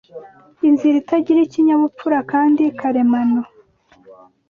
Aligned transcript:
Inzira 0.67 0.95
itagira 1.01 1.39
ikinyabupfura 1.43 2.17
kandi 2.31 2.63
karemano 2.79 3.41